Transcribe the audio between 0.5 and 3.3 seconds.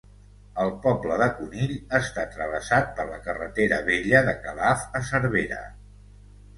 El poble de Conill està travessat per la